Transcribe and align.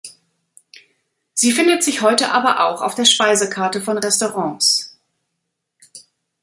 Sie 1.35 1.51
findet 1.51 1.83
sich 1.83 2.01
heute 2.01 2.31
aber 2.31 2.65
auch 2.67 2.81
auf 2.81 2.95
der 2.95 3.05
Speisekarte 3.05 3.81
von 3.81 3.99
Restaurants. 3.99 4.97